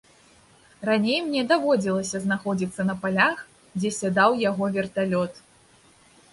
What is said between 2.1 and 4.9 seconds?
знаходзіцца на палях, дзе сядаў яго